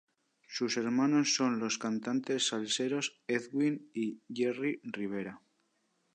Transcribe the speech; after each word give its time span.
Sus 0.47 0.77
hermanos 0.77 1.35
son 1.35 1.59
los 1.59 1.77
cantantes 1.77 2.47
salseros 2.47 3.21
Edwin 3.27 3.91
y 3.93 4.19
Jerry 4.33 4.79
Rivera. 4.81 5.43